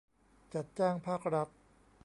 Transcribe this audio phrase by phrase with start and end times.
[0.53, 1.47] จัดจ้างภาครัฐ